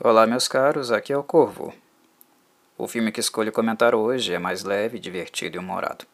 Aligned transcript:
Olá, 0.00 0.28
meus 0.28 0.46
caros, 0.46 0.92
aqui 0.92 1.12
é 1.12 1.18
o 1.18 1.24
Corvo. 1.24 1.74
O 2.76 2.86
filme 2.86 3.10
que 3.10 3.18
escolho 3.18 3.50
comentar 3.50 3.96
hoje 3.96 4.32
é 4.32 4.38
mais 4.38 4.62
leve, 4.62 4.96
divertido 4.96 5.56
e 5.56 5.58
humorado. 5.58 6.04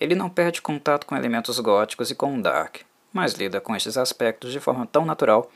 Ele 0.00 0.16
não 0.16 0.28
perde 0.28 0.60
contato 0.60 1.06
com 1.06 1.14
elementos 1.14 1.60
góticos 1.60 2.10
e 2.10 2.14
com 2.16 2.36
o 2.36 2.42
dark, 2.42 2.78
mas 3.12 3.34
lida 3.34 3.60
com 3.60 3.76
estes 3.76 3.96
aspectos 3.96 4.50
de 4.50 4.58
forma 4.58 4.84
tão 4.84 5.04
natural 5.04 5.48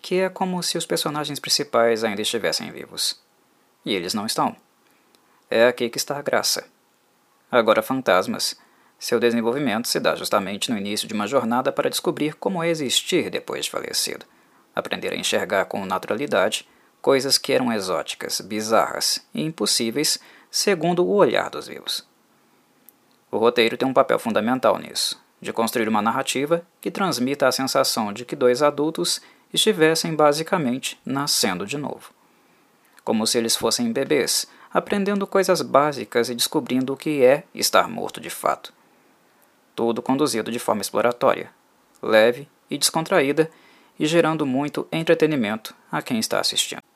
que 0.00 0.20
é 0.20 0.28
como 0.28 0.62
se 0.62 0.78
os 0.78 0.86
personagens 0.86 1.40
principais 1.40 2.04
ainda 2.04 2.22
estivessem 2.22 2.70
vivos. 2.70 3.20
E 3.84 3.92
eles 3.92 4.14
não 4.14 4.24
estão. 4.24 4.54
É 5.50 5.66
aqui 5.66 5.90
que 5.90 5.98
está 5.98 6.16
a 6.16 6.22
graça. 6.22 6.64
Agora, 7.50 7.82
fantasmas. 7.82 8.56
Seu 9.00 9.18
desenvolvimento 9.18 9.88
se 9.88 9.98
dá 9.98 10.14
justamente 10.14 10.70
no 10.70 10.78
início 10.78 11.08
de 11.08 11.14
uma 11.14 11.26
jornada 11.26 11.72
para 11.72 11.90
descobrir 11.90 12.36
como 12.36 12.62
é 12.62 12.68
existir 12.68 13.30
depois 13.30 13.64
de 13.64 13.72
falecido, 13.72 14.24
aprender 14.76 15.12
a 15.12 15.16
enxergar 15.16 15.64
com 15.64 15.84
naturalidade 15.84 16.68
coisas 17.00 17.38
que 17.38 17.52
eram 17.52 17.72
exóticas, 17.72 18.40
bizarras 18.40 19.24
e 19.34 19.42
impossíveis 19.42 20.18
segundo 20.50 21.04
o 21.04 21.14
olhar 21.14 21.48
dos 21.50 21.68
vivos. 21.68 22.06
O 23.30 23.38
roteiro 23.38 23.76
tem 23.76 23.86
um 23.86 23.94
papel 23.94 24.18
fundamental 24.18 24.78
nisso, 24.78 25.20
de 25.40 25.52
construir 25.52 25.88
uma 25.88 26.02
narrativa 26.02 26.64
que 26.80 26.90
transmita 26.90 27.46
a 27.46 27.52
sensação 27.52 28.12
de 28.12 28.24
que 28.24 28.34
dois 28.34 28.62
adultos 28.62 29.20
estivessem 29.52 30.14
basicamente 30.14 31.00
nascendo 31.04 31.66
de 31.66 31.78
novo. 31.78 32.12
Como 33.04 33.26
se 33.26 33.38
eles 33.38 33.56
fossem 33.56 33.92
bebês, 33.92 34.46
aprendendo 34.72 35.26
coisas 35.26 35.62
básicas 35.62 36.28
e 36.28 36.34
descobrindo 36.34 36.92
o 36.92 36.96
que 36.96 37.24
é 37.24 37.44
estar 37.54 37.88
morto 37.88 38.20
de 38.20 38.30
fato. 38.30 38.72
Tudo 39.74 40.02
conduzido 40.02 40.50
de 40.50 40.58
forma 40.58 40.82
exploratória, 40.82 41.50
leve 42.02 42.48
e 42.68 42.76
descontraída 42.76 43.50
e 43.98 44.06
gerando 44.06 44.46
muito 44.46 44.86
entretenimento 44.90 45.74
a 45.90 46.02
quem 46.02 46.18
está 46.18 46.40
assistindo. 46.40 46.89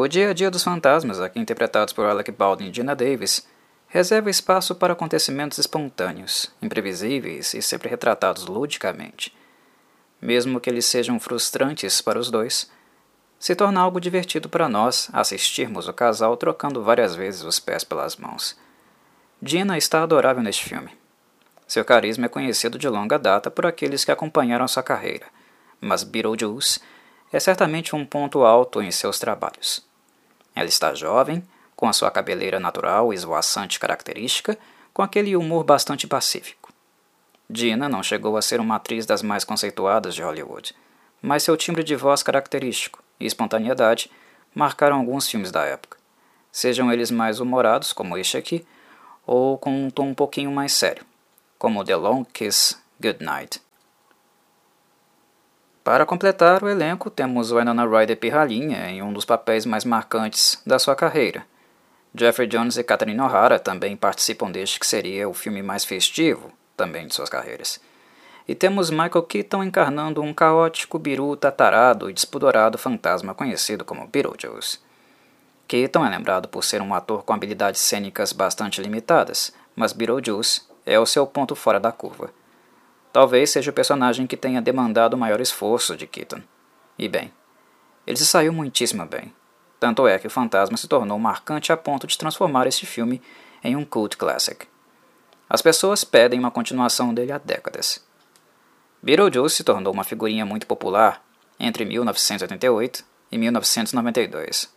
O 0.00 0.06
Dia 0.06 0.30
a 0.30 0.32
Dia 0.32 0.48
dos 0.48 0.62
Fantasmas, 0.62 1.20
aqui 1.20 1.40
interpretados 1.40 1.92
por 1.92 2.06
Alec 2.06 2.30
Baldwin 2.30 2.68
e 2.68 2.72
Gina 2.72 2.94
Davis, 2.94 3.44
reserva 3.88 4.30
espaço 4.30 4.72
para 4.76 4.92
acontecimentos 4.92 5.58
espontâneos, 5.58 6.52
imprevisíveis 6.62 7.52
e 7.52 7.60
sempre 7.60 7.88
retratados 7.88 8.46
ludicamente. 8.46 9.36
Mesmo 10.22 10.60
que 10.60 10.70
eles 10.70 10.86
sejam 10.86 11.18
frustrantes 11.18 12.00
para 12.00 12.16
os 12.16 12.30
dois, 12.30 12.70
se 13.40 13.56
torna 13.56 13.80
algo 13.80 14.00
divertido 14.00 14.48
para 14.48 14.68
nós 14.68 15.10
assistirmos 15.12 15.88
o 15.88 15.92
casal 15.92 16.36
trocando 16.36 16.80
várias 16.80 17.16
vezes 17.16 17.42
os 17.42 17.58
pés 17.58 17.82
pelas 17.82 18.14
mãos. 18.14 18.56
Gina 19.42 19.76
está 19.76 20.04
adorável 20.04 20.44
neste 20.44 20.64
filme. 20.64 20.96
Seu 21.66 21.84
carisma 21.84 22.26
é 22.26 22.28
conhecido 22.28 22.78
de 22.78 22.88
longa 22.88 23.18
data 23.18 23.50
por 23.50 23.66
aqueles 23.66 24.04
que 24.04 24.12
acompanharam 24.12 24.68
sua 24.68 24.84
carreira, 24.84 25.26
mas 25.80 26.04
Beetlejuice 26.04 26.78
é 27.32 27.40
certamente 27.40 27.96
um 27.96 28.06
ponto 28.06 28.44
alto 28.44 28.80
em 28.80 28.92
seus 28.92 29.18
trabalhos. 29.18 29.87
Ela 30.54 30.68
está 30.68 30.94
jovem, 30.94 31.42
com 31.76 31.88
a 31.88 31.92
sua 31.92 32.10
cabeleira 32.10 32.58
natural 32.58 33.12
esvoaçante 33.12 33.78
característica, 33.78 34.58
com 34.92 35.02
aquele 35.02 35.36
humor 35.36 35.62
bastante 35.62 36.06
pacífico. 36.06 36.72
Dina 37.48 37.88
não 37.88 38.02
chegou 38.02 38.36
a 38.36 38.42
ser 38.42 38.60
uma 38.60 38.76
atriz 38.76 39.06
das 39.06 39.22
mais 39.22 39.44
conceituadas 39.44 40.14
de 40.14 40.22
Hollywood, 40.22 40.74
mas 41.22 41.42
seu 41.42 41.56
timbre 41.56 41.84
de 41.84 41.94
voz 41.94 42.22
característico 42.22 43.02
e 43.18 43.26
espontaneidade 43.26 44.10
marcaram 44.54 44.96
alguns 44.96 45.28
filmes 45.28 45.50
da 45.50 45.64
época, 45.64 45.96
sejam 46.50 46.92
eles 46.92 47.10
mais 47.10 47.40
humorados, 47.40 47.92
como 47.92 48.18
este 48.18 48.36
aqui, 48.36 48.66
ou 49.26 49.56
com 49.56 49.86
um 49.86 49.90
tom 49.90 50.08
um 50.08 50.14
pouquinho 50.14 50.50
mais 50.50 50.72
sério, 50.72 51.04
como 51.58 51.84
The 51.84 51.96
Long 51.96 52.24
Kiss 52.24 52.76
Goodnight. 53.00 53.60
Para 55.88 56.04
completar 56.04 56.62
o 56.62 56.68
elenco, 56.68 57.08
temos 57.08 57.50
Winona 57.50 57.86
Ryder 57.86 58.18
pirralhinha 58.18 58.90
em 58.90 59.00
um 59.00 59.10
dos 59.10 59.24
papéis 59.24 59.64
mais 59.64 59.86
marcantes 59.86 60.60
da 60.66 60.78
sua 60.78 60.94
carreira. 60.94 61.46
Jeffrey 62.14 62.46
Jones 62.46 62.76
e 62.76 62.84
Catherine 62.84 63.18
O'Hara 63.18 63.58
também 63.58 63.96
participam 63.96 64.50
deste 64.50 64.78
que 64.78 64.86
seria 64.86 65.26
o 65.26 65.32
filme 65.32 65.62
mais 65.62 65.86
festivo 65.86 66.52
também 66.76 67.06
de 67.06 67.14
suas 67.14 67.30
carreiras. 67.30 67.80
E 68.46 68.54
temos 68.54 68.90
Michael 68.90 69.22
Keaton 69.22 69.64
encarnando 69.64 70.20
um 70.20 70.34
caótico 70.34 70.98
biru 70.98 71.34
tatarado 71.38 72.10
e 72.10 72.12
despudorado 72.12 72.76
fantasma 72.76 73.32
conhecido 73.32 73.82
como 73.82 74.06
Beetlejuice. 74.06 74.80
Keaton 75.66 76.04
é 76.04 76.10
lembrado 76.10 76.48
por 76.48 76.64
ser 76.64 76.82
um 76.82 76.92
ator 76.92 77.22
com 77.22 77.32
habilidades 77.32 77.80
cênicas 77.80 78.34
bastante 78.34 78.82
limitadas, 78.82 79.54
mas 79.74 79.94
Beetlejuice 79.94 80.60
é 80.84 81.00
o 81.00 81.06
seu 81.06 81.26
ponto 81.26 81.56
fora 81.56 81.80
da 81.80 81.90
curva. 81.90 82.28
Talvez 83.18 83.50
seja 83.50 83.72
o 83.72 83.74
personagem 83.74 84.28
que 84.28 84.36
tenha 84.36 84.62
demandado 84.62 85.14
o 85.14 85.18
maior 85.18 85.40
esforço 85.40 85.96
de 85.96 86.06
Keaton. 86.06 86.40
E 86.96 87.08
bem, 87.08 87.32
ele 88.06 88.16
se 88.16 88.24
saiu 88.24 88.52
muitíssimo 88.52 89.04
bem. 89.06 89.34
Tanto 89.80 90.06
é 90.06 90.20
que 90.20 90.28
o 90.28 90.30
fantasma 90.30 90.76
se 90.76 90.86
tornou 90.86 91.18
marcante 91.18 91.72
a 91.72 91.76
ponto 91.76 92.06
de 92.06 92.16
transformar 92.16 92.68
este 92.68 92.86
filme 92.86 93.20
em 93.64 93.74
um 93.74 93.84
cult 93.84 94.16
classic. 94.16 94.68
As 95.50 95.60
pessoas 95.60 96.04
pedem 96.04 96.38
uma 96.38 96.52
continuação 96.52 97.12
dele 97.12 97.32
há 97.32 97.38
décadas. 97.38 98.06
Beetlejuice 99.02 99.56
se 99.56 99.64
tornou 99.64 99.92
uma 99.92 100.04
figurinha 100.04 100.46
muito 100.46 100.68
popular 100.68 101.20
entre 101.58 101.84
1988 101.84 103.04
e 103.32 103.36
1992. 103.36 104.72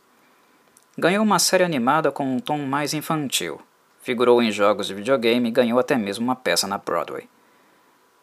Ganhou 0.98 1.24
uma 1.24 1.38
série 1.38 1.64
animada 1.64 2.12
com 2.12 2.38
um 2.38 2.40
tom 2.40 2.58
mais 2.66 2.96
infantil, 2.96 3.62
figurou 4.02 4.42
em 4.42 4.52
jogos 4.52 4.88
de 4.88 4.96
videogame 4.96 5.48
e 5.48 5.52
ganhou 5.52 5.78
até 5.78 5.96
mesmo 5.96 6.24
uma 6.24 6.36
peça 6.36 6.66
na 6.66 6.80
Broadway. 6.80 7.30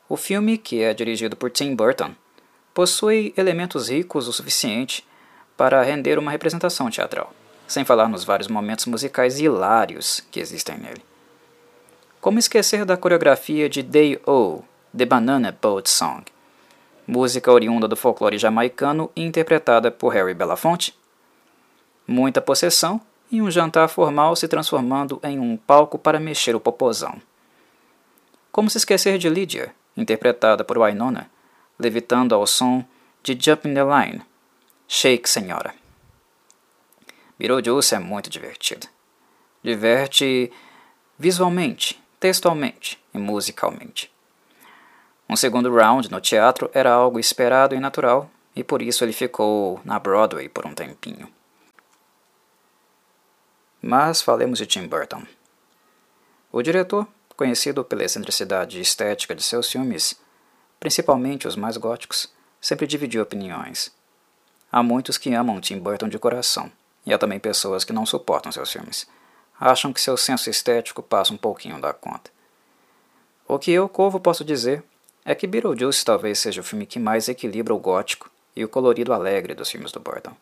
O 0.08 0.16
filme, 0.16 0.56
que 0.56 0.82
é 0.82 0.94
dirigido 0.94 1.36
por 1.36 1.50
Tim 1.50 1.74
Burton, 1.74 2.14
possui 2.72 3.34
elementos 3.36 3.90
ricos 3.90 4.26
o 4.26 4.32
suficiente 4.32 5.06
para 5.54 5.82
render 5.82 6.18
uma 6.18 6.30
representação 6.30 6.88
teatral, 6.88 7.34
sem 7.66 7.84
falar 7.84 8.08
nos 8.08 8.24
vários 8.24 8.48
momentos 8.48 8.86
musicais 8.86 9.38
hilários 9.38 10.24
que 10.30 10.40
existem 10.40 10.78
nele. 10.78 11.02
Como 12.22 12.38
esquecer 12.38 12.86
da 12.86 12.96
coreografia 12.96 13.68
de 13.68 13.82
Day 13.82 14.18
O, 14.26 14.62
The 14.96 15.04
Banana 15.04 15.56
Boat 15.60 15.90
Song, 15.90 16.24
música 17.06 17.52
oriunda 17.52 17.86
do 17.86 17.96
folclore 17.96 18.38
jamaicano 18.38 19.10
e 19.14 19.22
interpretada 19.22 19.90
por 19.90 20.14
Harry 20.14 20.32
Belafonte? 20.32 20.98
Muita 22.06 22.40
possessão 22.40 22.98
e 23.30 23.42
um 23.42 23.50
jantar 23.50 23.88
formal 23.88 24.34
se 24.34 24.48
transformando 24.48 25.20
em 25.22 25.38
um 25.38 25.54
palco 25.56 25.98
para 25.98 26.18
mexer 26.18 26.56
o 26.56 26.60
popozão. 26.60 27.20
Como 28.50 28.70
se 28.70 28.78
esquecer 28.78 29.18
de 29.18 29.28
Lydia, 29.28 29.74
interpretada 30.00 30.64
por 30.64 30.78
Wynonna, 30.78 31.30
levitando 31.78 32.34
ao 32.34 32.46
som 32.46 32.84
de 33.22 33.36
Jumping 33.38 33.74
the 33.74 33.84
Line. 33.84 34.22
Shake, 34.86 35.28
senhora. 35.28 35.74
Beetlejuice 37.38 37.94
é 37.94 37.98
muito 37.98 38.30
divertido. 38.30 38.86
Diverte 39.62 40.50
visualmente, 41.18 42.00
textualmente 42.18 42.98
e 43.12 43.18
musicalmente. 43.18 44.10
Um 45.28 45.36
segundo 45.36 45.74
round 45.74 46.10
no 46.10 46.20
teatro 46.20 46.70
era 46.72 46.92
algo 46.92 47.18
esperado 47.18 47.74
e 47.74 47.80
natural, 47.80 48.30
e 48.56 48.64
por 48.64 48.80
isso 48.80 49.04
ele 49.04 49.12
ficou 49.12 49.80
na 49.84 49.98
Broadway 49.98 50.48
por 50.48 50.66
um 50.66 50.74
tempinho. 50.74 51.30
Mas 53.82 54.22
falemos 54.22 54.58
de 54.58 54.66
Tim 54.66 54.88
Burton. 54.88 55.22
O 56.50 56.62
diretor 56.62 57.06
conhecido 57.38 57.84
pela 57.84 58.02
excentricidade 58.02 58.80
estética 58.80 59.32
de 59.32 59.44
seus 59.44 59.70
filmes, 59.70 60.20
principalmente 60.80 61.46
os 61.46 61.54
mais 61.54 61.76
góticos, 61.76 62.28
sempre 62.60 62.84
dividiu 62.84 63.22
opiniões. 63.22 63.92
Há 64.72 64.82
muitos 64.82 65.16
que 65.16 65.32
amam 65.32 65.60
Tim 65.60 65.78
Burton 65.78 66.08
de 66.08 66.18
coração, 66.18 66.68
e 67.06 67.14
há 67.14 67.16
também 67.16 67.38
pessoas 67.38 67.84
que 67.84 67.92
não 67.92 68.04
suportam 68.04 68.50
seus 68.50 68.72
filmes. 68.72 69.06
Acham 69.58 69.92
que 69.92 70.00
seu 70.00 70.16
senso 70.16 70.50
estético 70.50 71.00
passa 71.00 71.32
um 71.32 71.36
pouquinho 71.36 71.80
da 71.80 71.92
conta. 71.92 72.28
O 73.46 73.56
que 73.56 73.70
eu, 73.70 73.88
Corvo, 73.88 74.18
posso 74.18 74.44
dizer 74.44 74.82
é 75.24 75.32
que 75.32 75.46
Beetlejuice 75.46 76.04
talvez 76.04 76.40
seja 76.40 76.60
o 76.60 76.64
filme 76.64 76.86
que 76.86 76.98
mais 76.98 77.28
equilibra 77.28 77.72
o 77.72 77.78
gótico 77.78 78.28
e 78.56 78.64
o 78.64 78.68
colorido 78.68 79.12
alegre 79.12 79.54
dos 79.54 79.70
filmes 79.70 79.92
do 79.92 80.00
Burton. 80.00 80.34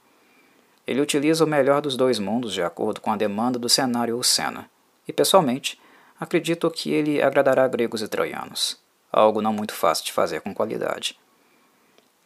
Ele 0.87 1.02
utiliza 1.02 1.44
o 1.44 1.49
melhor 1.49 1.82
dos 1.82 1.94
dois 1.94 2.19
mundos 2.19 2.54
de 2.54 2.62
acordo 2.62 3.02
com 3.02 3.12
a 3.12 3.16
demanda 3.16 3.58
do 3.58 3.69
cenário 3.69 4.16
ou 4.16 4.22
cena, 4.22 4.70
e 5.06 5.12
pessoalmente 5.12 5.78
acredito 6.18 6.70
que 6.70 6.92
ele 6.92 7.22
agradará 7.22 7.66
gregos 7.68 8.02
e 8.02 8.08
troianos, 8.08 8.78
algo 9.12 9.42
não 9.42 9.52
muito 9.52 9.74
fácil 9.74 10.04
de 10.04 10.12
fazer 10.12 10.40
com 10.40 10.54
qualidade. 10.54 11.18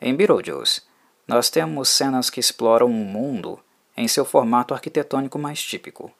Em 0.00 0.14
Beetlejuice, 0.14 0.82
nós 1.26 1.50
temos 1.50 1.88
cenas 1.88 2.30
que 2.30 2.40
exploram 2.40 2.86
um 2.86 3.04
mundo 3.04 3.60
em 3.96 4.08
seu 4.08 4.24
formato 4.24 4.72
arquitetônico 4.74 5.38
mais 5.38 5.62
típico, 5.62 6.12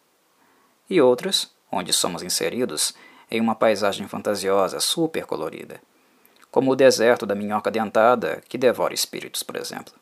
e 0.89 1.01
outras 1.01 1.51
onde 1.71 1.93
somos 1.93 2.23
inseridos 2.23 2.95
em 3.31 3.41
uma 3.41 3.55
paisagem 3.55 4.09
fantasiosa 4.09 4.81
super 4.81 5.25
colorida, 5.25 5.81
como 6.51 6.73
o 6.73 6.77
deserto 6.77 7.25
da 7.25 7.35
minhoca 7.35 7.71
dentada 7.71 8.43
que 8.49 8.59
devora 8.59 8.93
espíritos, 8.93 9.43
por 9.43 9.57
exemplo. 9.57 10.00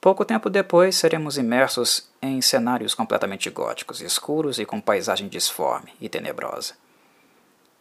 Pouco 0.00 0.24
tempo 0.24 0.48
depois, 0.48 0.94
seremos 0.94 1.36
imersos 1.36 2.08
em 2.22 2.40
cenários 2.40 2.94
completamente 2.94 3.50
góticos, 3.50 4.00
escuros 4.00 4.58
e 4.58 4.64
com 4.64 4.80
paisagem 4.80 5.28
disforme 5.28 5.92
e 6.00 6.08
tenebrosa. 6.08 6.74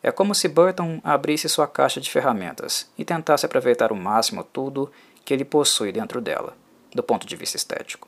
É 0.01 0.11
como 0.11 0.33
se 0.33 0.47
Burton 0.47 0.99
abrisse 1.03 1.47
sua 1.47 1.67
caixa 1.67 2.01
de 2.01 2.09
ferramentas 2.09 2.89
e 2.97 3.05
tentasse 3.05 3.45
aproveitar 3.45 3.91
o 3.91 3.95
máximo 3.95 4.43
tudo 4.43 4.91
que 5.23 5.33
ele 5.33 5.45
possui 5.45 5.91
dentro 5.91 6.19
dela, 6.19 6.55
do 6.93 7.03
ponto 7.03 7.27
de 7.27 7.35
vista 7.35 7.57
estético. 7.57 8.07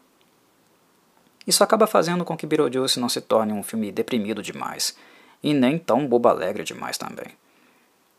Isso 1.46 1.64
acaba 1.64 1.88
fazendo 1.88 2.26
com 2.26 2.38
que 2.38 2.48
Beetlejuice 2.48 3.00
não 3.00 3.10
se 3.10 3.22
torne 3.22 3.54
um 3.54 3.64
filme 3.64 3.92
deprimido 3.92 4.42
demais, 4.42 4.96
e 5.42 5.54
nem 5.54 5.78
tão 5.78 6.08
bobo 6.08 6.30
alegre 6.30 6.64
demais 6.64 6.98
também. 6.98 7.28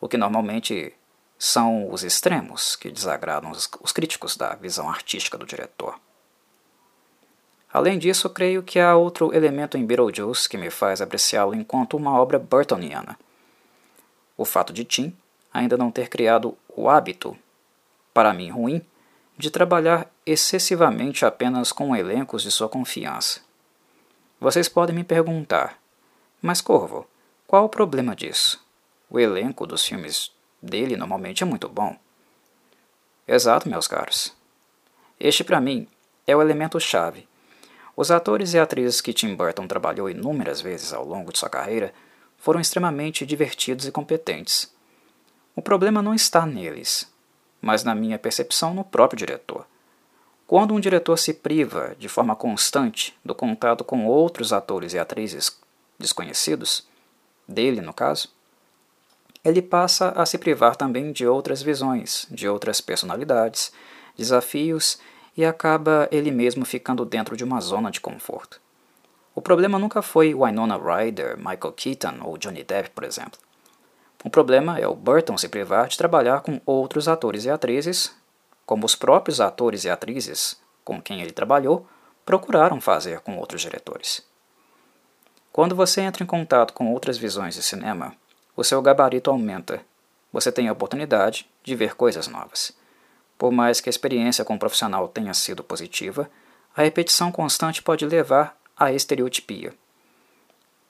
O 0.01 0.09
que 0.09 0.17
normalmente 0.17 0.93
são 1.43 1.91
os 1.91 2.05
extremos 2.05 2.77
que 2.77 2.91
desagradam 2.91 3.51
os, 3.51 3.67
os 3.81 3.93
críticos 3.93 4.37
da 4.37 4.55
visão 4.55 4.91
artística 4.91 5.39
do 5.39 5.47
diretor. 5.47 5.99
Além 7.73 7.99
disso, 7.99 8.29
creio 8.29 8.63
que 8.63 8.79
há 8.79 8.95
outro 8.95 9.35
elemento 9.35 9.79
em 9.79 9.87
Beetlejuice 9.87 10.47
que 10.47 10.59
me 10.59 10.69
faz 10.69 11.01
apreciá-lo 11.01 11.55
enquanto 11.55 11.97
uma 11.97 12.13
obra 12.13 12.39
burtoniana. 12.39 13.19
O 14.37 14.45
fato 14.45 14.71
de 14.71 14.85
Tim 14.85 15.17
ainda 15.51 15.79
não 15.79 15.91
ter 15.91 16.11
criado 16.11 16.59
o 16.69 16.91
hábito, 16.91 17.35
para 18.13 18.35
mim 18.35 18.51
ruim, 18.51 18.83
de 19.39 19.51
trabalhar 19.51 20.11
excessivamente 20.27 21.25
apenas 21.25 21.73
com 21.73 21.97
elencos 21.97 22.43
de 22.43 22.51
sua 22.51 22.69
confiança. 22.69 23.41
Vocês 24.39 24.69
podem 24.69 24.95
me 24.95 25.05
perguntar, 25.05 25.79
mas 26.43 26.61
Corvo, 26.61 27.07
qual 27.47 27.65
o 27.65 27.71
problema 27.71 28.15
disso? 28.15 28.63
O 29.09 29.19
elenco 29.19 29.67
dos 29.67 29.87
filmes 29.87 30.31
dele 30.63 30.97
normalmente 30.97 31.43
é 31.43 31.47
muito 31.47 31.69
bom. 31.69 31.97
Exato, 33.27 33.69
meus 33.69 33.87
caros. 33.87 34.35
Este, 35.19 35.45
para 35.45 35.61
mim, 35.61 35.87
é 36.27 36.35
o 36.35 36.43
elemento-chave. 36.43 37.29
Os 37.97 38.11
atores 38.11 38.55
e 38.55 38.59
atrizes 38.59 39.01
que 39.01 39.13
Tim 39.13 39.35
Burton 39.35 39.67
trabalhou 39.67 40.09
inúmeras 40.09 40.61
vezes 40.61 40.93
ao 40.93 41.05
longo 41.05 41.33
de 41.33 41.39
sua 41.39 41.51
carreira 41.51 41.93
foram 42.39 42.61
extremamente 42.61 43.27
divertidos 43.27 43.87
e 43.87 43.93
competentes. 43.93 44.73
O 45.55 45.61
problema 45.61 46.01
não 46.01 46.15
está 46.15 46.47
neles, 46.47 47.13
mas 47.61 47.85
na 47.85 47.95
minha 47.95 48.19
percepção 48.19 48.73
no 48.73 48.83
próprio 48.83 49.19
diretor. 49.19 49.67
Quando 50.47 50.75
um 50.75 50.81
diretor 50.81 51.17
se 51.19 51.35
priva 51.35 51.95
de 51.99 52.09
forma 52.09 52.35
constante 52.35 53.17
do 53.25 53.35
contato 53.35 53.85
com 53.85 54.07
outros 54.07 54.53
atores 54.53 54.95
e 54.95 54.99
atrizes 54.99 55.61
desconhecidos, 55.99 56.89
dele 57.47 57.81
no 57.81 57.93
caso, 57.93 58.29
ele 59.45 59.63
passa 59.63 60.11
a 60.11 60.27
se 60.27 60.39
privar 60.39 60.77
também 60.77 61.13
de 61.13 61.27
outras 61.27 61.63
visões, 61.63 62.27
de 62.31 62.49
outras 62.49 62.81
personalidades, 62.81 63.73
desafios 64.17 64.99
e 65.37 65.45
acaba 65.45 66.09
ele 66.11 66.31
mesmo 66.31 66.65
ficando 66.65 67.05
dentro 67.05 67.37
de 67.37 67.45
uma 67.45 67.61
zona 67.61 67.91
de 67.91 68.01
conforto. 68.01 68.61
O 69.35 69.41
problema 69.41 69.79
nunca 69.79 70.03
foi 70.03 70.35
Winona 70.35 70.77
Ryder, 70.77 71.37
Michael 71.39 71.73
Keaton 71.73 72.19
ou 72.23 72.37
Johnny 72.37 72.63
Depp, 72.63 72.91
por 72.91 73.05
exemplo. 73.05 73.39
O 74.23 74.29
problema 74.29 74.79
é 74.79 74.87
o 74.87 74.95
Burton 74.95 75.39
se 75.39 75.49
privar 75.49 75.89
de 75.89 75.97
trabalhar 75.97 76.43
com 76.43 76.61
outros 76.67 77.09
atores 77.09 77.45
e 77.47 77.51
atrizes, 77.51 78.15
como 78.67 78.85
os 78.85 78.95
próprios 78.95 79.41
atores 79.41 79.85
e 79.85 79.91
atrizes 79.91 80.61
com 80.85 81.01
quem 81.01 81.23
ele 81.23 81.33
trabalhou 81.33 81.87
procuraram 82.27 82.81
fazer 82.81 83.21
com 83.21 83.39
outros 83.39 83.63
diretores. 83.63 84.23
Quando 85.53 85.75
você 85.75 86.03
entra 86.03 86.23
em 86.23 86.27
contato 86.27 86.75
com 86.75 86.93
outras 86.93 87.17
visões 87.17 87.55
de 87.55 87.63
cinema, 87.63 88.15
o 88.57 88.65
seu 88.65 88.81
gabarito 88.83 89.31
aumenta. 89.31 89.81
Você 90.33 90.53
tem 90.53 90.69
a 90.69 90.73
oportunidade 90.73 91.49
de 91.63 91.75
ver 91.75 91.95
coisas 91.95 92.29
novas. 92.29 92.73
Por 93.37 93.51
mais 93.51 93.81
que 93.81 93.89
a 93.89 93.91
experiência 93.91 94.45
com 94.45 94.55
o 94.55 94.59
profissional 94.59 95.09
tenha 95.09 95.35
sido 95.35 95.65
positiva, 95.65 96.31
a 96.77 96.83
repetição 96.83 97.33
constante 97.33 97.83
pode 97.83 98.07
levar 98.07 98.57
à 98.77 98.93
estereotipia. 98.93 99.75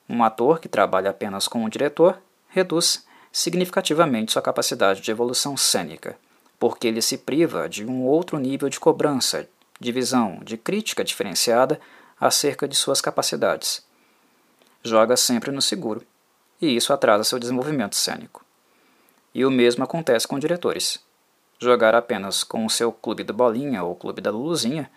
Um 0.09 0.25
ator 0.25 0.61
que 0.61 0.69
trabalha 0.69 1.11
apenas 1.11 1.47
com 1.47 1.65
um 1.65 1.69
diretor 1.69 2.21
reduz 2.49 3.07
significativamente 3.33 4.33
sua 4.33 4.43
capacidade 4.43 5.01
de 5.01 5.11
evolução 5.11 5.57
cênica, 5.57 6.19
porque 6.59 6.89
ele 6.89 7.01
se 7.01 7.17
priva 7.17 7.69
de 7.69 7.87
um 7.87 8.03
outro 8.03 8.39
nível 8.39 8.69
de 8.69 8.81
cobrança, 8.81 9.49
de 9.79 9.93
visão, 9.93 10.41
de 10.43 10.57
crítica 10.57 11.05
diferenciada 11.05 11.81
acerca 12.21 12.69
de 12.69 12.77
suas 12.77 13.01
capacidades. 13.01 13.83
Joga 14.83 15.17
sempre 15.17 15.51
no 15.51 15.63
seguro, 15.63 16.03
e 16.61 16.77
isso 16.77 16.93
atrasa 16.93 17.25
seu 17.25 17.39
desenvolvimento 17.39 17.97
cênico. 17.97 18.45
E 19.35 19.45
o 19.45 19.51
mesmo 19.51 19.85
acontece 19.85 20.27
com 20.27 20.39
diretores. 20.39 21.01
Jogar 21.59 21.95
apenas 21.95 22.43
com 22.43 22.65
o 22.65 22.71
seu 22.71 22.93
clube 22.93 23.23
da 23.23 23.33
bolinha 23.33 23.83
ou 23.83 23.95
clube 23.95 24.21
da 24.21 24.31
luluzinha 24.31 24.91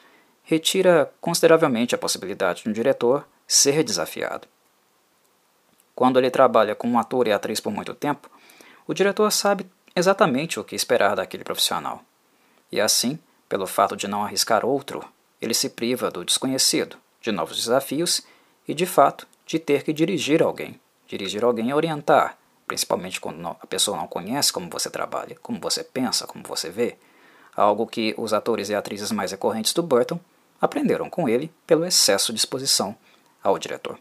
retira 0.44 1.12
consideravelmente 1.22 1.96
a 1.96 1.98
possibilidade 1.98 2.64
de 2.64 2.70
um 2.70 2.74
diretor 2.74 3.26
ser 3.48 3.84
desafiado. 3.84 4.48
Quando 5.96 6.18
ele 6.18 6.32
trabalha 6.32 6.76
com 6.76 6.88
um 6.88 6.98
ator 6.98 7.28
e 7.28 7.32
atriz 7.32 7.60
por 7.60 7.72
muito 7.72 7.94
tempo, 7.94 8.30
o 8.88 8.94
diretor 8.94 9.32
sabe 9.32 9.66
exatamente 9.96 10.60
o 10.60 10.64
que 10.64 10.76
esperar 10.76 11.16
daquele 11.16 11.44
profissional. 11.44 12.04
E 12.72 12.82
assim, 12.82 13.20
pelo 13.48 13.68
fato 13.68 13.96
de 13.96 14.08
não 14.08 14.24
arriscar 14.24 14.66
outro, 14.66 15.04
ele 15.40 15.54
se 15.54 15.70
priva 15.70 16.10
do 16.10 16.26
desconhecido, 16.26 16.98
de 17.22 17.32
novos 17.32 17.58
desafios 17.58 18.24
e, 18.68 18.74
de 18.74 18.86
fato, 18.86 19.28
de 19.46 19.60
ter 19.60 19.84
que 19.84 19.94
dirigir 19.94 20.42
alguém. 20.42 20.80
Dirigir 21.14 21.44
alguém 21.44 21.70
é 21.70 21.76
orientar, 21.76 22.40
principalmente 22.66 23.22
quando 23.22 23.46
a 23.48 23.68
pessoa 23.68 23.96
não 23.96 24.08
conhece 24.08 24.52
como 24.52 24.68
você 24.68 24.90
trabalha, 24.90 25.38
como 25.44 25.60
você 25.60 25.84
pensa, 25.84 26.26
como 26.26 26.44
você 26.44 26.72
vê. 26.72 26.98
Algo 27.56 27.86
que 27.86 28.16
os 28.18 28.34
atores 28.34 28.70
e 28.70 28.74
atrizes 28.74 29.12
mais 29.12 29.30
recorrentes 29.30 29.74
do 29.74 29.84
Burton 29.84 30.20
aprenderam 30.60 31.12
com 31.12 31.30
ele 31.30 31.54
pelo 31.68 31.86
excesso 31.86 32.34
de 32.34 32.40
exposição 32.40 32.96
ao 33.44 33.60
diretor. 33.60 34.00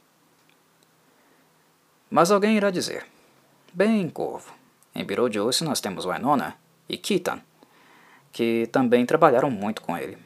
Mas 2.09 2.31
alguém 2.31 2.57
irá 2.57 2.71
dizer: 2.71 3.05
Bem, 3.75 4.09
Corvo, 4.09 4.51
em 4.95 5.05
Beetlejuice 5.05 5.65
nós 5.65 5.83
temos 5.83 6.07
Winona 6.07 6.57
e 6.89 6.97
Keaton, 6.97 7.41
que 8.33 8.71
também 8.73 9.05
trabalharam 9.05 9.51
muito 9.51 9.83
com 9.83 9.99
ele. 9.99 10.17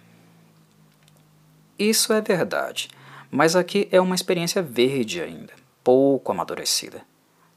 Isso 1.76 2.12
é 2.12 2.20
verdade, 2.20 2.88
mas 3.28 3.56
aqui 3.56 3.88
é 3.90 4.00
uma 4.00 4.14
experiência 4.14 4.62
verde 4.62 5.20
ainda, 5.20 5.65
pouco 5.86 6.32
amadurecida. 6.32 7.06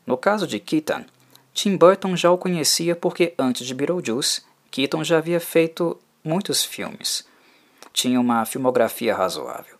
No 0.06 0.16
caso 0.16 0.46
de 0.46 0.60
Keaton, 0.60 1.04
Tim 1.52 1.76
Burton 1.76 2.16
já 2.16 2.30
o 2.30 2.38
conhecia 2.38 2.96
porque 2.96 3.34
antes 3.40 3.66
de 3.66 3.74
Beetlejuice, 3.74 4.44
Keaton 4.70 5.04
já 5.04 5.18
havia 5.18 5.40
feito 5.40 6.00
muitos 6.24 6.64
filmes. 6.64 7.28
Tinha 7.92 8.22
uma 8.22 8.46
filmografia 8.46 9.16
razoável. 9.16 9.80